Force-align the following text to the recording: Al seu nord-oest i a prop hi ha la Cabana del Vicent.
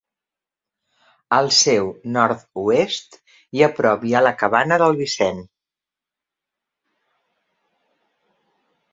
Al 1.35 1.49
seu 1.57 1.89
nord-oest 2.15 3.17
i 3.59 3.63
a 3.67 3.69
prop 3.79 4.07
hi 4.11 4.15
ha 4.15 4.21
la 4.27 4.31
Cabana 4.39 4.79
del 4.83 4.97
Vicent. 5.01 5.43